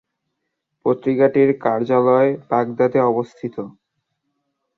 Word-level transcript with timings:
পত্রিকাটির 0.85 1.49
কার্যালয় 1.63 2.29
বাগদাদে 2.49 2.99
অবস্থিত। 3.11 3.55